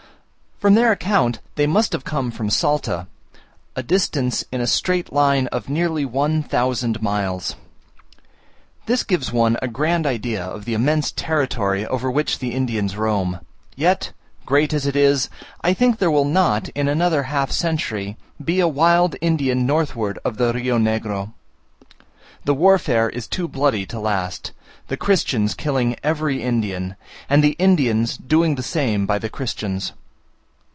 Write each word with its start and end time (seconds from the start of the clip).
From 0.61 0.75
their 0.75 0.91
account 0.91 1.39
they 1.55 1.65
must 1.65 1.91
have 1.91 2.03
come 2.03 2.29
from 2.29 2.51
Salta, 2.51 3.07
a 3.75 3.81
distance 3.81 4.45
in 4.51 4.61
a 4.61 4.67
straight 4.67 5.11
line 5.11 5.47
of 5.47 5.69
nearly 5.69 6.05
one 6.05 6.43
thousand 6.43 7.01
miles. 7.01 7.55
This 8.85 9.03
gives 9.03 9.33
one 9.33 9.57
a 9.63 9.67
grand 9.67 10.05
idea 10.05 10.45
of 10.45 10.65
the 10.65 10.75
immense 10.75 11.11
territory 11.11 11.87
over 11.87 12.11
which 12.11 12.37
the 12.37 12.53
Indians 12.53 12.95
roam: 12.95 13.39
yet, 13.75 14.11
great 14.45 14.71
as 14.71 14.85
it 14.85 14.95
is, 14.95 15.31
I 15.61 15.73
think 15.73 15.97
there 15.97 16.11
will 16.11 16.25
not, 16.25 16.69
in 16.75 16.87
another 16.87 17.23
half 17.23 17.49
century, 17.51 18.15
be 18.45 18.59
a 18.59 18.67
wild 18.67 19.15
Indian 19.19 19.65
northward 19.65 20.19
of 20.23 20.37
the 20.37 20.53
Rio 20.53 20.77
Negro. 20.77 21.33
The 22.45 22.53
warfare 22.53 23.09
is 23.09 23.25
too 23.27 23.47
bloody 23.47 23.87
to 23.87 23.99
last; 23.99 24.51
the 24.89 24.95
Christians 24.95 25.55
killing 25.55 25.95
every 26.03 26.43
Indian, 26.43 26.97
and 27.27 27.43
the 27.43 27.55
Indians 27.57 28.15
doing 28.15 28.53
the 28.53 28.61
same 28.61 29.07
by 29.07 29.17
the 29.17 29.27
Christians. 29.27 29.93